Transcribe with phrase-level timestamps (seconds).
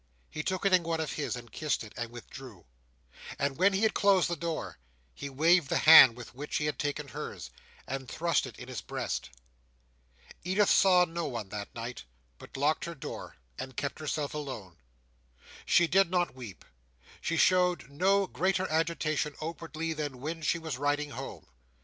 [0.31, 2.65] He took it in one of his, and kissed it, and withdrew.
[3.37, 4.79] And when he had closed the door,
[5.13, 7.51] he waved the hand with which he had taken hers,
[7.87, 9.29] and thrust it in his breast.
[10.43, 12.05] Edith saw no one that night,
[12.39, 14.77] but locked her door, and kept herself alone.
[15.67, 16.65] She did not weep;
[17.21, 21.45] she showed no greater agitation, outwardly, than when she was riding home.